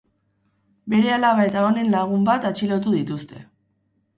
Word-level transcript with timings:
Bere 0.93 1.11
alaba 1.17 1.45
eta 1.49 1.63
honen 1.65 1.91
lagun 1.97 2.25
bat 2.31 2.51
atxilotu 2.51 2.95
dituzte. 2.99 3.45